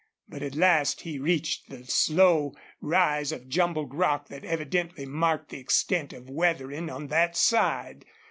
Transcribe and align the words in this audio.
But 0.27 0.41
at 0.41 0.55
last 0.55 1.01
he 1.01 1.19
reached 1.19 1.69
the 1.69 1.85
slow 1.85 2.55
rise 2.81 3.31
of 3.31 3.47
jumbled 3.47 3.93
rock 3.93 4.29
that 4.29 4.43
evidently 4.43 5.05
marked 5.05 5.49
the 5.49 5.59
extent 5.59 6.11
of 6.11 6.27
weathering 6.27 6.89
on 6.89 7.05
that 7.09 7.37
side. 7.37 8.03